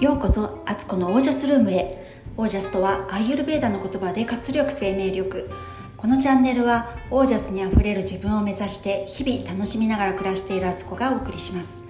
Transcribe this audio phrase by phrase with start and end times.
[0.00, 2.06] ようこそアツコのオージャスルームへ。
[2.36, 5.50] オージャスとはアイユルベーダの言葉で活力生命力。
[5.96, 11.82] このチャンネルはオージャスにあふれる自分を目指して日々楽しみながら暮らしているアツコがお送りします。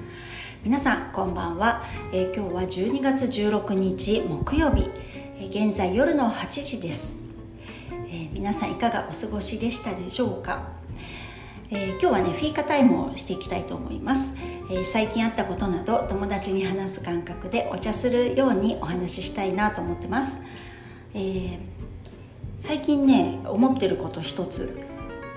[0.64, 4.88] 皆さんこんばんは、えー、今日は12月16日木曜日、
[5.38, 7.18] えー、現在夜の8時です、
[8.08, 10.68] えー、皆さんいかがお過ごしでしたでしょうか、
[11.70, 14.47] え今日はねフィーカタイムをしていきたいと思います。
[14.70, 20.42] え、最近あったことなど友達に話す感覚でお茶するようにお話ししたいなと思ってます、
[21.14, 21.58] えー、
[22.58, 24.78] 最近ね思ってること一つ。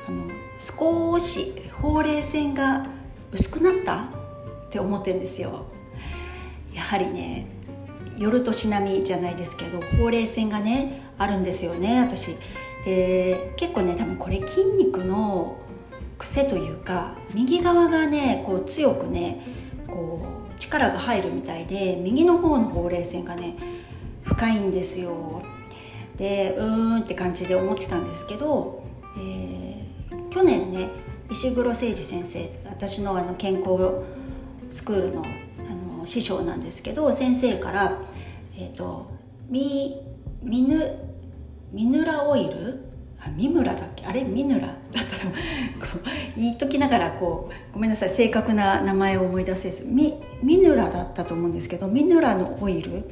[0.08, 0.26] あの
[0.60, 2.86] 少しほうれい線が
[3.32, 4.04] 薄くなった？
[4.04, 5.66] って思ってるんですよ。
[6.74, 7.48] やはりね
[8.18, 12.36] 夜年並みじゃないですけどほうれい線がねあるんですよね私。
[12.86, 15.58] で結構ね多分これ筋肉の
[16.22, 19.42] 癖というか右側がねこう強くね
[19.88, 20.22] こ
[20.56, 23.56] う力が入るみたいで右の方のほうれい線がね
[24.24, 25.42] 深いんですよ。
[26.18, 28.84] でうーんって感じで思ってたんですけど、
[29.18, 30.90] えー、去年ね
[31.32, 34.04] 石黒誠二先生私のあの健康
[34.70, 37.98] スクールのあの師匠なんですけど先生から
[38.56, 39.10] えっ、ー、と
[39.50, 39.98] ミ
[40.44, 41.00] ミヌ
[41.72, 42.91] ミヌラオイル
[43.24, 44.06] あ三村だっけ？
[44.06, 44.24] あれ？
[44.24, 45.06] ミヌラだったと
[46.36, 48.10] 言いときながらこうごめんなさい。
[48.10, 49.86] 正確な名前を思い出せず。
[49.86, 53.04] ミミヌラだったと思うんですけどミヌラのオイル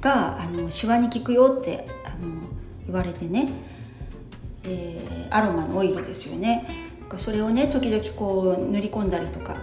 [0.00, 2.16] があのシワに効くよってあの
[2.86, 3.48] 言われてね、
[4.64, 6.66] えー、アロマのオイルですよね。
[7.18, 9.54] それをね時々こう塗り込んだりとか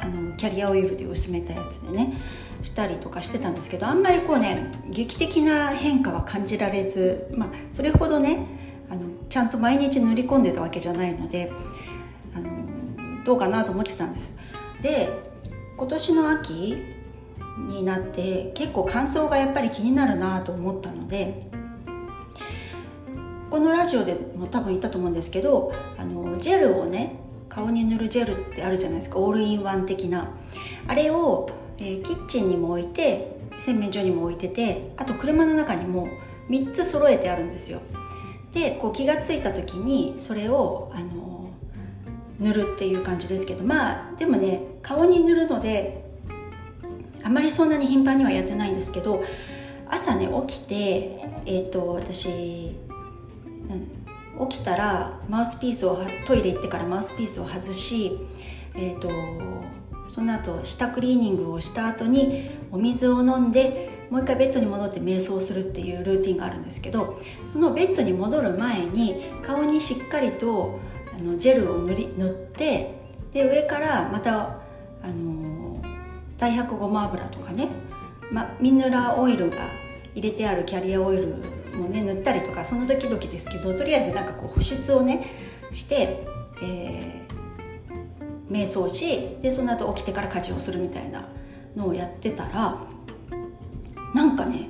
[0.00, 2.14] あのキャリアオイルで薄めたやつでね
[2.62, 8.46] したりとかしてたんですけどあんまりこうね劇的な変化は感じられずまあそれほどね
[9.34, 11.50] ちゃんと毎日塗り込んでたわけじゃないので
[12.36, 14.38] あのどうかなと思ってたんです。
[14.80, 15.08] で
[15.76, 16.76] 今年の秋
[17.68, 21.50] になって結構乾燥がやっぱり気になるなと思ったので
[23.50, 27.16] このラジオでも多分言ったと思うんですけどあのジェルをね
[27.48, 29.18] 顔に塗るジェルってあるじゃないですか。
[29.18, 30.30] オールインワン的な。
[30.86, 36.06] あれを、えー、キッチンにも置いて洗面所にも置いててあと車の中にも
[36.48, 37.80] 3つ揃えてあるんですよ。
[38.54, 41.50] でこう気が付いた時にそれをあの
[42.38, 46.04] 塗るっていう感じですけどまあでもね顔に塗るので
[47.24, 49.22] あまりそんなに頻繁にはやってないんですけど
[49.88, 52.76] 朝ね起きてえっ、と私
[54.48, 58.18] 起きたらマウスピースをトイレ行ってからマウスピースを外し
[58.74, 59.10] えっ、と
[60.08, 70.78] その後舌クリーニングをした後にお水を飲んでもう一回ベッドに戻って瞑想するっていうルーティンがあるんですけどそのベッドに戻る前に顔にしっかりと
[71.14, 73.00] あのジェルを塗り塗って
[73.32, 74.58] で上からまた
[75.02, 75.82] あの
[76.38, 77.68] 大白ごま油とかね、
[78.30, 79.56] ま、ミネラオイルが
[80.14, 81.28] 入れてあるキャリアオイル
[81.74, 85.26] もね塗ったりとかその時々ですけどとりあえずなんかこう保湿をね
[85.72, 86.20] して、
[86.62, 91.28] えー、瞑想しでその後起きてから家事をするみたいな
[91.76, 92.78] のをやってたら
[94.14, 94.68] なんかね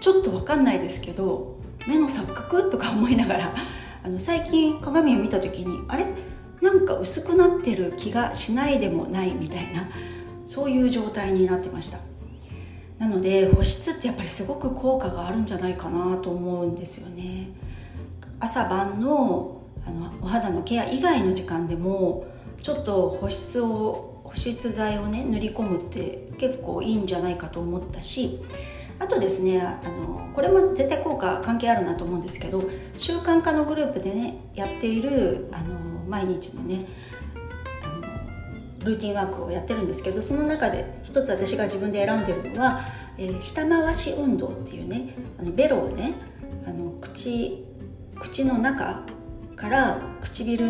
[0.00, 2.70] ちょっと分かんないですけど目の錯覚？
[2.70, 3.54] とか思いながら
[4.02, 6.06] あの最近鏡を見た時にあれ？
[6.60, 9.88] なんか薄くなってる気がしないでもないみたいな
[10.46, 11.98] そういう状態になってました。
[12.98, 17.48] なので保湿ってやっぱりすごく効果があるんじゃないかなと思うんですよね。
[18.40, 22.26] 朝晩のあのお肌のケア以外の時間でも
[22.62, 28.42] ちょっと保湿を保湿剤をね塗り込むって結構いいんじゃないかと思ったし
[29.00, 32.62] あとですねあのこれも絶対効果関係あるなと思うんですけど
[32.96, 35.74] 習慣化のグループでねやっているあの
[36.06, 36.86] 毎日のね
[37.82, 42.84] あのルーティンワークをやってるんですけどその中で一つ私が自分で選んでるのは、
[43.18, 46.14] えー、下回し運動っていうねあのベロをね
[46.66, 47.64] あの口
[48.20, 49.02] 口の中
[49.56, 50.64] から唇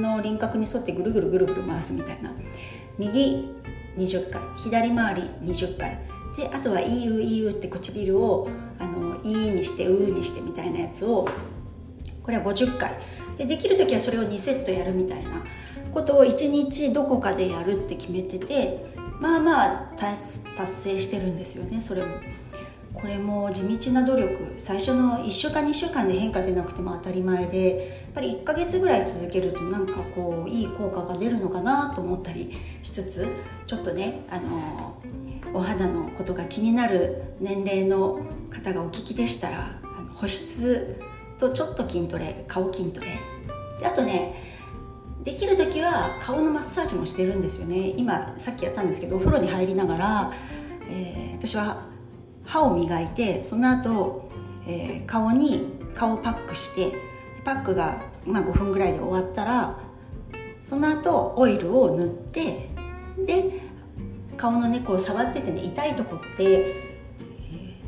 [0.00, 2.30] の輪郭に沿ってぐるぐるぐるぐる回すみたいな。
[3.00, 3.48] 右
[3.96, 6.09] 20回左回り20回。
[6.36, 8.48] であとは「いいういう」って唇を
[8.78, 11.28] あの「いい」にして「う」にしてみたいなやつを
[12.22, 12.92] これは50回。
[13.38, 15.30] でできる時はそれを2セットやるみたいな。
[15.90, 18.84] ことを1日どこかでやるって決めてて
[19.20, 22.08] まあまあ達成してるんですよねそれも。
[22.94, 24.54] これも地道な努力。
[24.58, 33.26] 最初の1週間2週間で変化出なくても当たり前でぱり1ヶ月ぐらい続けるとなんかこういい効果が出るのかなと思ったりしつつ
[33.66, 35.00] ちょっとねあの
[35.52, 38.20] お肌のことが気になる年齢の
[38.50, 41.00] 方がお聞きでしたらあの保湿
[41.38, 43.18] とちょっと筋トレ顔筋トレ。
[43.80, 44.50] であとね
[45.22, 47.94] できる時は顔のマッサージもしてるんですよね。
[47.96, 50.32] 今さっきやったんですけどお風呂に入りながら、
[50.88, 51.86] えー、私は
[52.44, 54.30] 歯を磨いてその後、
[54.66, 57.09] えー、顔に顔をパックして
[57.44, 59.78] パックが、まあ、5分ぐらいで終わったら
[60.62, 62.68] その後オイルを塗って
[63.26, 63.60] で
[64.36, 66.90] 顔のねこう触っててね痛いとこって、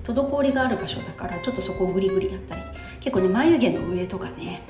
[0.05, 2.63] 滞りがある場所だからちょっとそこをグリグリやったり
[3.01, 4.63] 結構ね眉毛の上とかね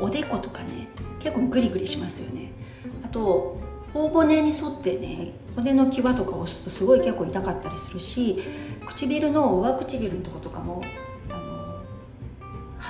[0.00, 0.88] おでことかね
[1.20, 2.52] 結構グリグリしますよね。
[3.04, 3.58] あと
[3.92, 8.42] 頬骨に沿ってね骨の際とかを押すとすごい結構痛かったりするし
[8.86, 10.82] 唇の上唇のとことかも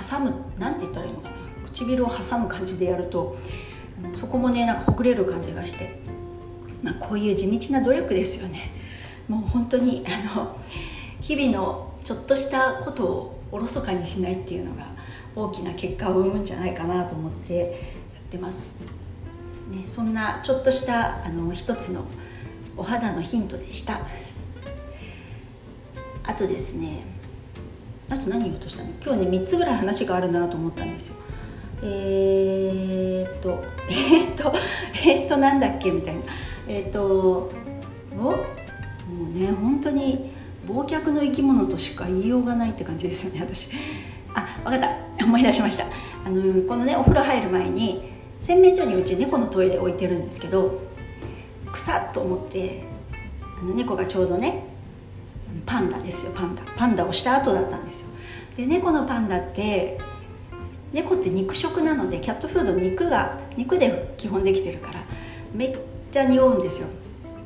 [0.09, 1.35] 挟むなんて言ったらいいのかな？
[1.69, 3.37] 唇を挟む感じでやると
[4.13, 5.99] そこもねなんかほぐれる感じがして、
[6.83, 8.71] まあ、こういう地道な努力ですよね。
[9.27, 10.57] もう本当にあの
[11.21, 14.85] 日々のちょっとしたことをおろそかにしないっていうのが
[15.35, 17.69] 大きな結果を生むんじゃないかなと思ってやっ
[18.29, 18.75] てます、
[19.71, 22.05] ね、そんなちょっとしたあの一つの
[22.77, 23.99] お肌のヒントでした。
[26.23, 27.03] あとですね
[28.09, 28.89] あと何言おうとしたの？
[29.03, 31.15] 今日ね3つぐらい話があるなと思ったんですよ。
[31.83, 34.53] えー、っと えー、っと
[34.93, 36.21] えー、っとなんだっけみたいな。
[36.67, 37.51] えっと
[38.17, 38.21] お？
[38.21, 38.35] も
[39.35, 40.31] うね本当に
[40.67, 43.71] 忘却の生き物としか言いようがないって感じですよね私。
[44.33, 45.25] あ分かった。
[45.25, 45.85] 思い出しました。
[46.25, 48.01] あのこのねお風呂入る前に
[48.41, 50.81] 洗面所にうち猫のトイレ置いてるんですけど
[51.71, 52.83] 臭っと思って
[53.59, 54.74] あの猫がちょうどね
[55.65, 56.63] パンダですよパンダ。
[56.75, 58.09] パンダをした後だったんですよ。
[58.57, 59.99] で猫のパンダって
[60.93, 65.01] 猫って肉食なのでキャットフード肉が肉で基本できてるから
[65.53, 65.77] めっ
[66.11, 66.87] ちゃ匂うんですよ。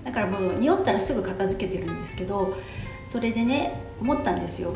[0.04, 2.56] だからもう匂ったらすぐ片付けてるんですけど
[3.08, 4.76] それでね思ったんですよ。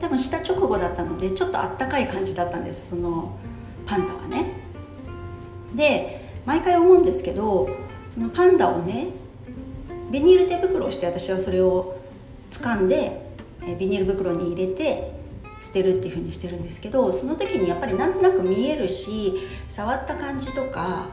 [0.00, 3.38] 多分した直後だったのでちょっとあったかい感じだったんですその
[3.86, 4.52] パンダはね。
[5.74, 7.68] で毎回思うんですけど
[8.08, 9.08] そのパンダをね
[10.10, 11.96] ビニール手袋をして私はそれを
[12.60, 13.20] 掴んで
[13.78, 15.12] ビニール袋に入れて
[15.60, 19.34] 捨てるっていう風にしてるんですけどその時にやっぱりなんとなく見えるし
[19.68, 21.06] 触った感じとか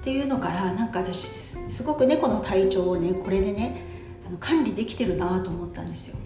[0.00, 3.84] っていうのからなんか私すごく猫の体調をねこれでね
[4.26, 6.16] あの管理できてるなと思ったんですよ。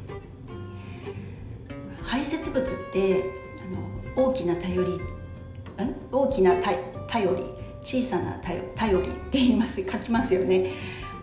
[2.02, 3.24] 排泄物って
[4.16, 5.00] あの大きな頼り
[6.10, 6.56] 大きな
[7.08, 7.44] 頼り？
[7.82, 10.72] 小さな頼りって言います書きますよね。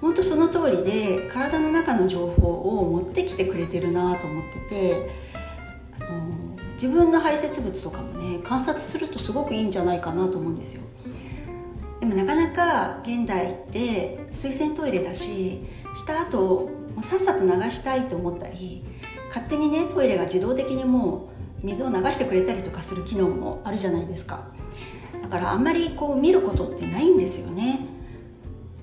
[0.02, 2.48] 本当その通りで体の中の情報
[2.80, 5.10] を持ってきてくれてるなと思ってて
[6.00, 6.38] あの
[6.74, 10.84] 自分の排泄物とかもね観察するとすごくいいんじゃないかなと思うんですよ。
[12.00, 15.66] でもなかなか現代って水洗トイレだし
[15.96, 18.84] した後もうさっさと流したいと思ったり
[19.30, 21.30] 勝手にねトイレが自動的にも
[21.64, 24.48] う水を流してくれたりとかする機能もあるじゃないですか。
[25.24, 27.97] だからあんまりこう見ることってないんですよね。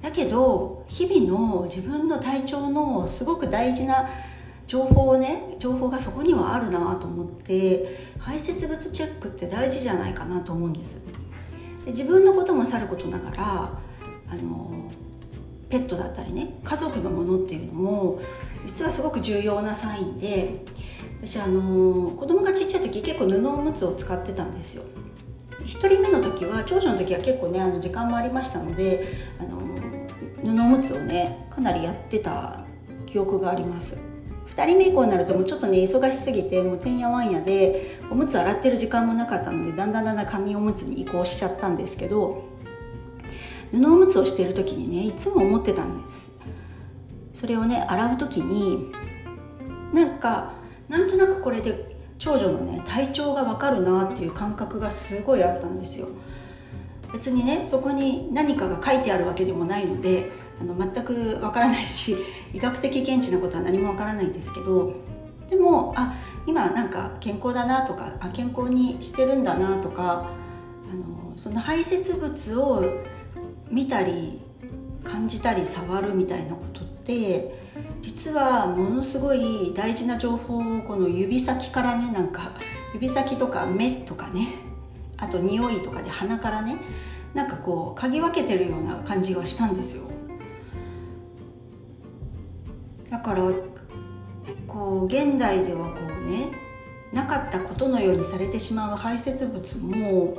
[0.05, 4.11] だけど日々の自分の体調のすごく大事な
[4.67, 11.07] 情報をね情報がそこにはあるなと思って排泄物チェックって大事じゃないかなと思うんです。
[11.87, 14.91] で自分のこともさることながらあの
[15.71, 18.21] ペットだったりね家族のものっていうのも
[18.67, 20.67] 実はすごく重要なサインで
[21.23, 24.83] 私あの子供がちっちゃい時結構布おむつを使ってたんですよ。
[25.63, 29.74] 1人目の時は長女の時は結構ねあの時間もありましたのであの
[30.45, 32.61] 布おむつをねかなりやってた
[33.07, 33.99] 記憶があります。
[34.51, 42.45] 2人目以降になるともうちょっとね忙しすぎてもうてんやわんやでおむつ洗ってる時間もなかったのでだんだんだんだん紙おむつに移行しちゃったんですけど
[43.73, 46.39] 布おむつをしている時にねいつも思ってたんです。
[47.33, 48.93] それをね洗う時に
[49.93, 50.53] なんか
[50.89, 56.09] なんとなくこれで長女のね体調が分かるなっていう感覚がすごいあったんですよ。
[57.15, 62.17] 別にねそこに何かが書いてあるわけでもないのであの全く分からないし
[62.53, 64.93] 医学的見地なことは何も分からないんですけど
[65.49, 70.29] でもあ今なんか健康だなとかあ健康にしてるんだなとか
[70.93, 72.85] あのその排泄物を
[73.71, 74.41] 見たり
[75.05, 77.63] 感じたり触るみたいなことって
[78.01, 82.53] 実はものすごい大事な情報をこの指先からねなんか
[82.93, 84.74] 指先とか目とかね
[85.25, 86.79] あと匂いとかで鼻からね
[87.33, 90.05] なんかこう嗅ぎ分けてるような感じがしたんですよ。
[93.11, 93.51] だから
[94.67, 96.51] こう現代ではこうね
[97.13, 100.37] なかったことのようにされてしまう排泄物も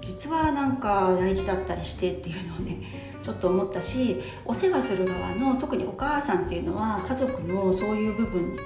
[0.00, 8.56] 実はなんか大事だったりしてっていうのをねちょっと思ったしお世話する側の特にお母さんっていうのは家族のそういう部分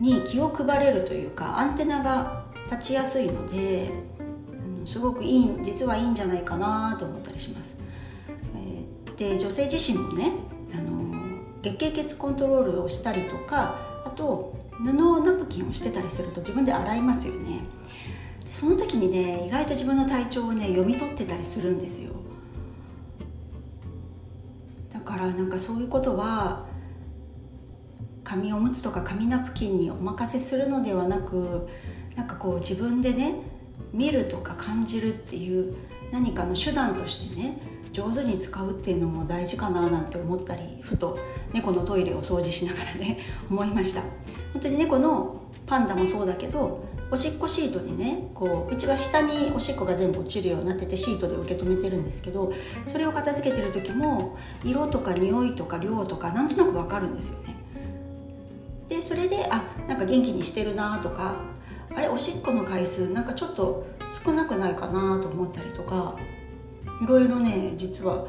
[0.00, 3.90] に気を配れるというかアンテナが立ちやすいので
[4.90, 7.78] すごくいい実はいいんじゃないかなと思ったりします。
[8.56, 10.32] えー、で女性自身もね
[10.74, 11.14] あの
[11.62, 17.60] 月経血コントロールをしたりとかあと布ナプキンをしてたりすると自分で洗いますよね
[18.44, 22.12] その時にね意外と自分の体調をね読み取ってたりするんですよ
[24.92, 26.66] だからなんかそういうことは
[28.24, 31.68] 紙おむつとか紙ナプキンにお任せするのではなく
[32.16, 33.49] なんかこう自分でね
[33.92, 35.74] 見るとか感じるっていう
[36.10, 37.58] 何かの手段としてね
[37.92, 41.18] 上手に使うっていうのも大事かななんて思ったりふと
[41.52, 43.18] 猫のトイレを掃除しながらね
[43.50, 44.02] 思いました。
[44.52, 52.52] 本当に猫のパンダもそうだけどおしっこシートにねこううちは下におしっこが全部落ちるようになっててシートで受け止めてるんですけど
[52.86, 57.56] それを片付けてる時も色とか匂いとか量とかなんとなく分かるんですよね。
[58.88, 61.36] でそれであなんか元気にしてるなとか
[61.94, 63.86] あれおしっこの回数なんかちょっと
[64.24, 66.16] 少なくないかなと思ったりとか
[67.02, 68.26] いろいろね実は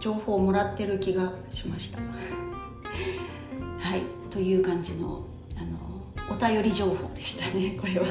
[0.00, 1.98] 情報をもらってる気がしました。
[3.78, 5.24] はいという感じの
[5.56, 8.06] あのお便り情報でしたね これは。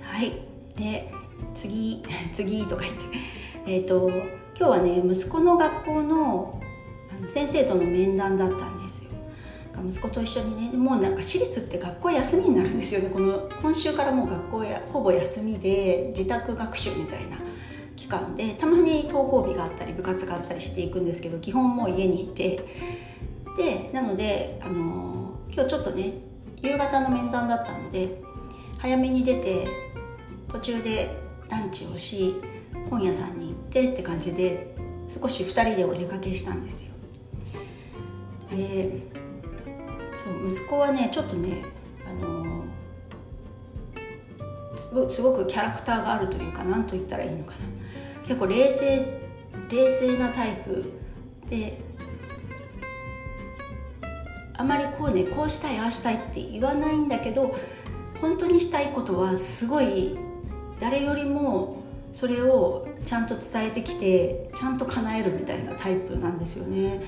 [0.00, 0.32] はい
[0.76, 1.12] で
[1.54, 2.02] 次
[2.32, 3.04] 次とか言って。
[3.66, 4.08] えっ、ー、と
[4.58, 6.60] 今日はね息子の学校の
[7.10, 9.09] あの先生との面談だったんですよ。
[9.86, 13.10] 息子と一緒にねもうなんか私立って学校休みになるんですよね。
[13.10, 17.38] この今週からもう学校やほぼ休みで自宅学習みたいな
[17.96, 22.60] 期間でたまに登校日があったり部活があったりしていくんですけど基本もう家にいて。
[23.56, 26.14] でなので、あの今日ちょっとね
[26.62, 28.22] 夕方の面談だったので
[28.78, 29.66] 早めに出て
[30.48, 31.10] 途中で
[31.48, 32.36] ランチをし
[32.88, 34.74] 本屋さんに行ってって感じで
[35.08, 36.92] 少し2人でお出かけしたんですよ。
[38.50, 39.09] で
[40.22, 41.62] そう息子はねちょっとね
[42.06, 42.64] あの
[45.08, 47.58] すごくキャラクターがあるというか何と言ったらいいのかな。
[48.26, 49.20] 結構冷静
[49.70, 50.92] 冷静なタイプ
[51.48, 51.80] で
[54.56, 57.56] あまりこうねこうしたいああしたいって言わないんだけど
[58.20, 60.18] 本当にしたいことはすごい
[60.78, 67.00] 誰よりもそれをちゃんと伝えてきてちゃんと叶えるみたいなタイプなんですよね。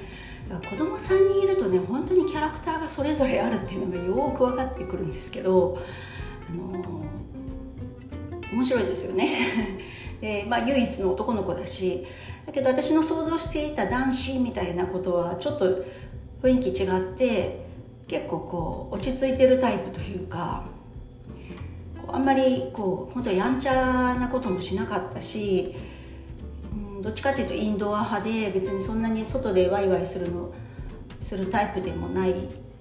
[0.48, 5.78] だから子供3人いるとね本当にキャラクターがそれぞれあるっていうのがよく分かってくるんですけど
[6.50, 9.30] あのー、面白いですよね。
[10.20, 12.06] で、まあ、唯一の男の子だし
[12.46, 15.84] だけど私の想像していた男子みたいなことはちょっと
[16.42, 17.66] 雰囲気違って
[18.06, 20.64] 結構こう落ち着いてるタイプというか
[22.08, 25.74] あんまりこう本当やんちゃなこともしなかったし、
[27.02, 30.52] どっちかっていうとインドア派で別にそんなに外でワイワイするの
[31.20, 32.34] するタイプでもない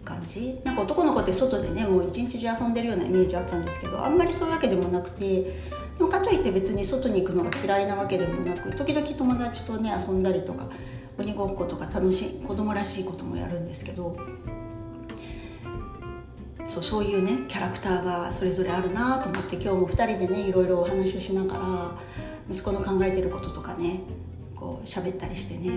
[0.03, 0.59] 感じ。
[0.63, 5.43] なんか男の子って外でねもう一日中遊んでるようなイメージあったんですけどあんまりそういうわけでもなくて
[5.97, 10.67] でもかといって別に外に行くのが嫌いなわけでもなく時々友達とね遊んだりとか
[11.17, 14.17] 鬼ごっことか楽しい子供らしいこともやるんですけど
[16.65, 21.91] そうそういうねキャラクターがそれぞれあるなと思って今日も2人でねいろいろお話ししながら
[22.49, 24.01] 息子の考えてることとかね
[24.55, 25.71] こう喋ったりしてね。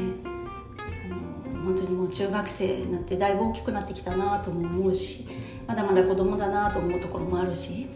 [0.76, 5.28] あの本当にもう中学生になってだいぶ大きくなってきたなとも思うし
[5.66, 7.88] まだまだ子供だなと思うところもあるし。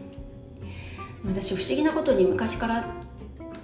[1.24, 2.84] 私不思議なことに昔から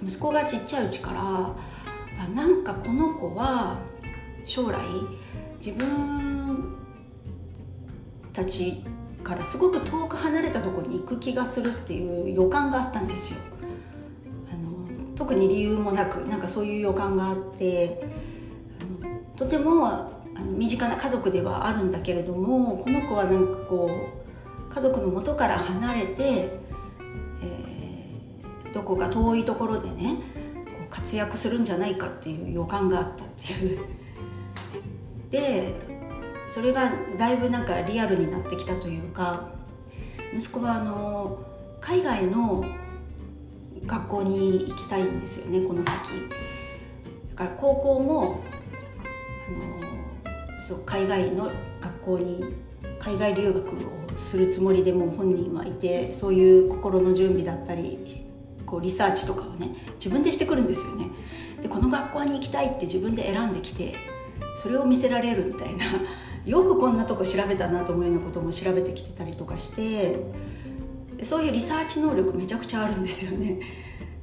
[0.03, 3.77] 息子がちっちゃいうちからあなんかこの子は
[4.45, 4.81] 将来
[5.57, 6.75] 自分
[8.33, 8.83] たち
[9.23, 13.39] からすごく遠く離れたところに行く気がするっていう予感があったんですよ。
[15.15, 18.03] 特に理由もなくなんかそういう予感があって
[19.35, 23.89] とてもあの身近な家族ではあるんだけれどもこの子はなんかこ
[24.69, 26.65] う家族の元から離れて
[28.75, 30.17] どこか遠いところでね
[30.89, 33.79] 活躍するんじゃないかっていう予感があったっていう。
[35.31, 35.73] で
[36.47, 39.49] それがだいぶなんかリアルになってきたというか
[40.37, 41.39] 息子はあの
[41.81, 42.63] 海外の
[43.85, 45.93] 学校に行きたいんですよねこの先。
[47.31, 48.41] だから高校も
[49.47, 49.51] あ
[50.57, 51.51] のそう海外の
[51.81, 52.45] 学校に
[52.99, 58.25] 海外留学をするつもりでも本人はいてそういう心の準備だったり
[58.65, 61.09] こうリサーチとかをね自分でしてくるんですよね。
[61.61, 63.95] でこの学校に行きたいって自分で選んできて
[64.57, 65.85] それを見せられるみたいな。
[66.45, 70.19] よくこんなとこ調べたなと思うようなことも調べてきてたりとかして
[71.23, 73.59] そういうリサーチ能力めちゃくちゃあるんですよね。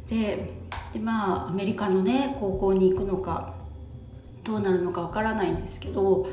[0.08, 0.52] で
[0.92, 3.54] でまあアメリカのね高校に行くのか
[4.44, 6.28] どうなるのかわからないんですけど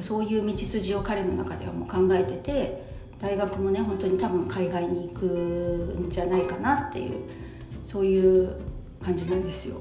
[0.00, 7.20] そういう道筋を彼の中ではもう考えてて大学もね本当に多分海外に行くんじゃないかなっていう
[7.82, 8.56] そういう
[9.02, 9.80] 感じなんですよ。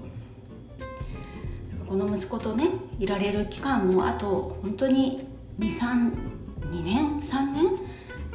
[1.87, 5.27] この息子とねいられる期間もあと本当に
[5.57, 6.13] 23
[6.69, 7.88] 2年3年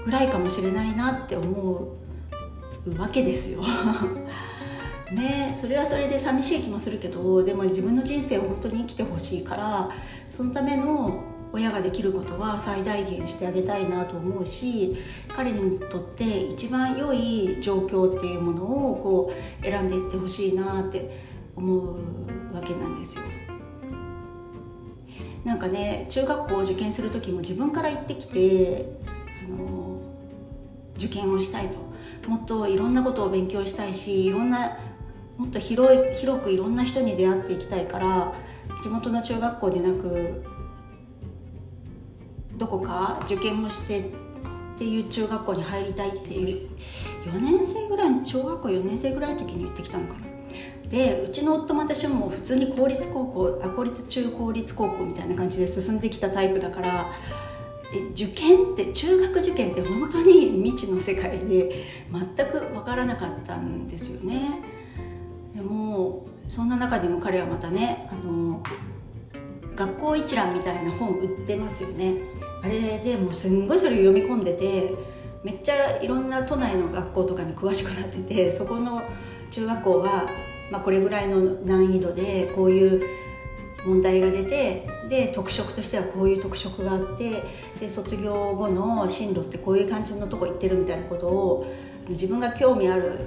[0.04, 1.96] ぐらいかもしれないなって思
[2.86, 3.62] うわけですよ
[5.14, 9.90] ねそれはそれで寂しい気もするけどでも自分の人生を本当に生きてほしいから
[10.30, 14.96] そのための親ができることは最大限してあげたいなと思うし
[15.28, 21.16] 彼にとって一番良い状況っていうものをこう選んでいってほしいなって
[21.54, 21.96] 思う
[22.52, 23.22] わけなんですよ。
[25.44, 28.98] なんかね中学校を受験する時も自分から言ってきて
[29.44, 29.93] あの
[31.04, 31.94] 受験をしたいと。
[32.28, 34.78] もっといろんなことを勉強したいしいろんな
[35.36, 38.32] もっと広い広くいろんな人に出会っていきたいから
[38.82, 40.42] 地元の中学校でなく
[42.56, 44.02] どこか受験もしてっ
[44.78, 46.70] ていう中学校に入りたいっていう
[47.24, 50.20] 4年生ぐらい小学校4年生ぐらいの時に言ってきたのかな。
[50.88, 57.12] でうちの夫も私も普通に公立高校あ公立中公立高校みたいな感じで進んできたタイプだから
[58.10, 64.60] 受験って中学受験って本当に未知の世界で全く分からなかったんですよね。
[65.54, 68.62] でもそんな中でも彼はまたねあの
[69.74, 72.14] 学校一覧みたいな本売ってますよね。
[72.62, 74.94] あれでもうすんごいそれ読み込んでて
[75.42, 79.02] めっちゃいろんな都内の学校とかに詳しくなっててそこの
[79.50, 80.26] 中学校は
[80.70, 83.23] まあ、これぐらいの難易度でこういう
[83.84, 87.42] 問題が出てで特色としてはこういう特色があって
[87.78, 91.66] で卒業後の進路ってこういう感じのとこ行ってるみたいなことを
[92.08, 93.20] 自分が興味ある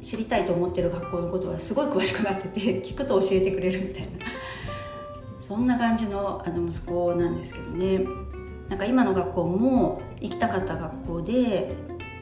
[0.00, 4.08] 知りたいと思ってる学校のことがすごい詳しくなってて 聞くと教えてくれるみたいな。
[5.40, 8.06] そんな感じのあの息子なんですけどね。
[8.68, 11.74] なんか今の学校も行きたかった学校で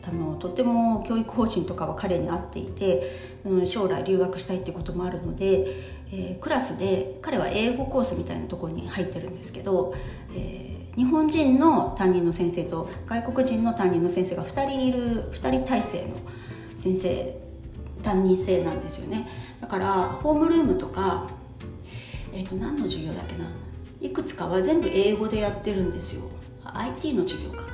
[0.03, 9.95] あのとっても教育方針とかは彼に合っていて、うん、将来留学したいってこともあるので、えー、クラスで彼は英語コースみたいなところに入ってるんですけど、
[10.34, 16.17] えー、日本人の担任の先生と外国人の担任の先生が2人いる2人体制の
[16.76, 17.41] 先生
[18.02, 19.26] 担任制なんですよね。
[19.60, 21.28] だからホームルームとか
[22.34, 23.47] え、ー、と何の授業だっけな。
[24.00, 26.23] いくつかは全部英語でやってるんですよ。
[26.65, 27.73] IT の授業かな。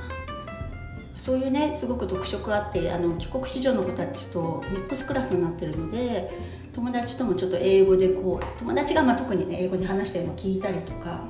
[1.17, 6.31] そういうねすごく特色あってあの帰国子女の子たちとミックスクラスになってるので
[6.79, 11.25] 友達ともちょっと英語でこう友達がまあ特にね英語で話してるのを聞いたりとか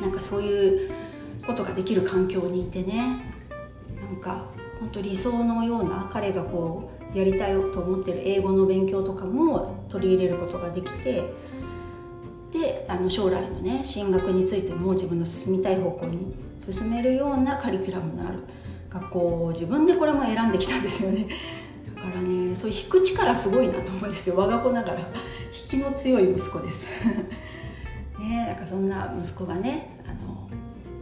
[0.00, 0.90] なんかそういう
[1.46, 3.32] ことができる環境にいてね。
[3.94, 4.46] なんか
[4.80, 11.22] 本当理想のような彼がこうやりたいと思ってる英語の勉強とかも取り入れることができて
[12.52, 18.40] であの将来のね進学についても自分の進みたい方向に進めるようなカリキュラムのある
[18.90, 21.26] 学校を自分でこれも選んできたんですよね。
[22.10, 24.36] からねそう引く力すごいなと思うんですよ。
[24.36, 25.00] 我が子ながら。
[25.52, 26.90] 引きの強い息子です。
[28.18, 30.48] ねなんかそんな息子がねあの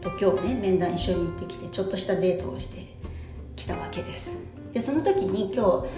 [0.01, 2.95] と今日ね面談一緒に行ってきてちょっとしたデートをして
[3.57, 4.33] きたわけです。
[4.73, 5.89] でその時に今日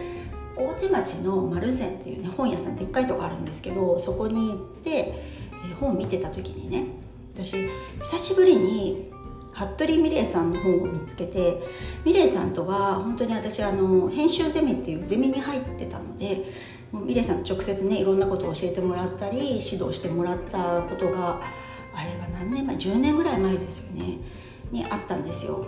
[0.57, 5.14] 大手町の丸善っていうね本屋さんでっかいとこあるんですけどそこに行って、え
[5.81, 6.87] 本見てた時にね
[7.35, 7.57] 私
[8.01, 9.11] 久しぶりに
[9.57, 11.62] 服部美玲さんの本を見つけて
[12.05, 16.53] 美玲さんとは本当に私あの編集ゼミっていうゼミに入ってたので
[16.92, 21.40] もう美玲さんと直接ねいろんなことを教えてもらったり指導してもらったことが
[21.95, 24.19] あれは何年前？10年ぐらい前ですよね。
[24.71, 25.64] にあったんですよ。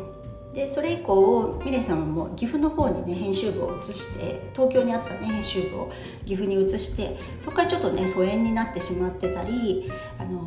[0.52, 5.92] でそれ以降美玲さんはもう岐阜の方にね編集部を移して東京にあったね編集部を
[6.24, 10.46] 岐阜に移してそこからちょっとね疎遠になってしまってたりあの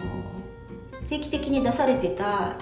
[1.08, 2.56] 定期的に出されてた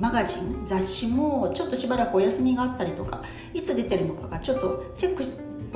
[0.00, 5.22] マガジン雑誌もちょっとしばらくお休みがあったりとかいつ出てるのかがちょっとチェック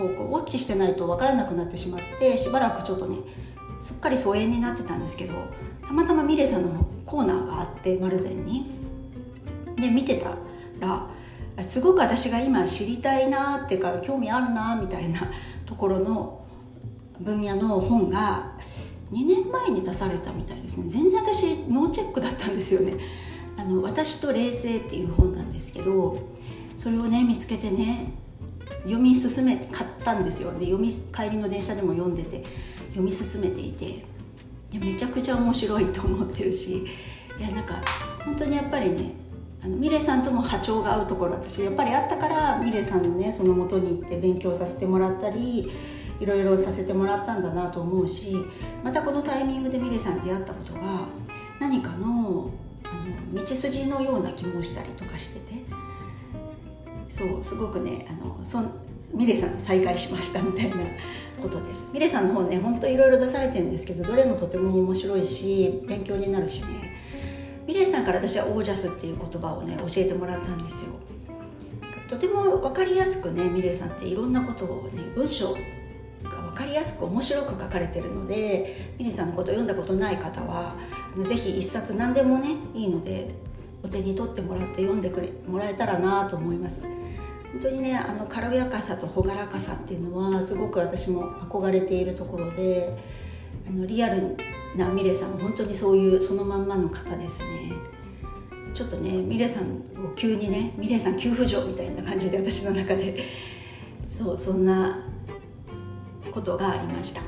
[0.02, 3.18] をこうウォッチしてないと分からなくなってしまってしばらくちょっとね
[3.80, 5.34] すっかり疎遠になってたんですけど
[5.86, 8.82] たまたまミレさんのコーナーがあって丸善に。
[9.76, 10.36] で見てた
[10.80, 11.10] ら
[11.62, 15.20] すごく私が今知りたいなっていうか興味あるなみたいな
[15.66, 16.46] ところの
[17.20, 18.52] 分野の本が
[19.10, 20.88] 2年前に出されたみたいですね。
[20.88, 22.94] 全然私ノーチェックだったんですよね。
[23.64, 26.18] あの「私と冷静」っていう本なんですけど
[26.76, 28.12] それをね見つけてね
[28.82, 30.52] 読み進め買ったんですよ。
[30.52, 32.44] で読み帰りの電車でも読んでて
[32.88, 34.04] 読み進めていて
[34.70, 36.84] でめちゃくちゃ面白いと思ってるし
[37.38, 37.80] いやなんか
[38.24, 39.12] 本当にやっぱりね
[39.62, 45.70] あのミレさんとも波長が合うところ私やっぱりあったからミレさんのねそのもとに行って勉強させてもらったり
[46.20, 48.36] いろいろさせてもらったんだなと思うし
[48.82, 50.80] またこのタイミングでミレさん出会ったことが
[51.60, 52.50] 何かの
[53.34, 55.64] 道筋のような気もしたりとかしてて。
[57.14, 58.58] そうすごくねあのそ
[59.14, 60.76] ミレさんと再会しましたみたいな
[61.40, 61.88] ことです。
[61.92, 66.92] ミレさんの本ねほんといろいろ出されてるんですけどどれもとても面白いし勉強になるしね。
[67.68, 70.94] ミレイさんから私はオージャスっていう言葉をね教えてもらったんですよ。
[72.08, 75.58] とても分かりやすくねミレイさんっていろんなことをね文章が
[76.50, 80.74] 分かりやすく面白く書かれてるのでミレイさんのことを読んだことない方は
[81.22, 83.34] ぜひ一冊何でもねいいので
[83.82, 86.82] お手に取ってもらって読んでくれもらえたらなと思います。
[86.82, 92.98] 本当にねあの軽やかさと朗らかさっていうのはすごく私も憧れているところで
[93.68, 94.36] あのリアル
[94.74, 97.72] なミレイさんも本当にそういうそのまんまの方ですね。
[98.72, 99.66] ちょっとねミレイさん
[100.04, 103.22] を急にねミレイさん急浮上みたいな感じで私の中で
[104.08, 104.98] そうそんな
[106.32, 107.20] ことがありました。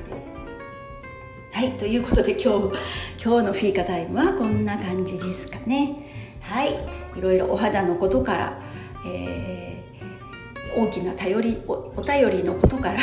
[1.51, 2.77] はいということで今日
[3.23, 5.95] 今日のフィーカタイムはこんな感じですかね。
[6.41, 6.75] はい
[7.15, 8.61] いろいろお肌のことから、
[9.05, 12.99] えー、大きな頼りおお便りのことから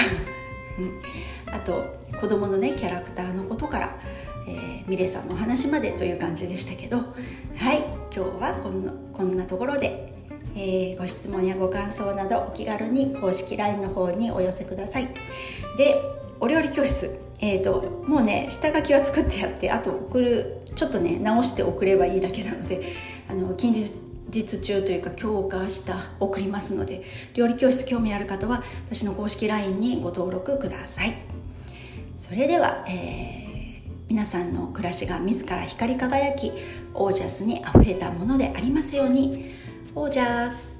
[1.53, 1.85] あと
[2.21, 3.99] 子供のねキャラクターのことから
[4.47, 7.79] えー、ミレさんのお話までという感じでしたけどはい
[8.15, 10.13] 今日はこんなこんなところで、
[10.55, 15.09] えー、ご質問やご感想などお気軽に公式 LINE の方にお寄せください。
[15.77, 16.01] で
[16.41, 17.24] お料理教室。
[17.41, 22.93] えーと、もうね下書きは作ってやってあと送るちょっとね直して送ればいいだけなので
[23.29, 31.15] あの近日中というか強化した送りますので料理教室興味ある方は私の公式 LINE にご登録ください。
[32.17, 33.45] それでは、えー
[34.09, 36.53] 皆さんの暮らしが自ら光り輝き
[36.93, 39.55] オージャスにあふれたものでありますように
[39.95, 40.79] オージャス。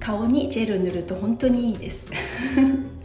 [0.00, 2.08] 顔にジェル塗ると本当にいいです。